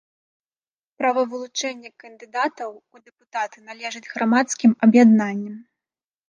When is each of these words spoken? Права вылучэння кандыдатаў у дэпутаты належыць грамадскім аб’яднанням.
Права 1.01 1.21
вылучэння 1.33 1.91
кандыдатаў 2.03 2.71
у 2.77 3.03
дэпутаты 3.05 3.57
належыць 3.69 4.03
грамадскім 4.13 4.71
аб’яднанням. 4.89 5.55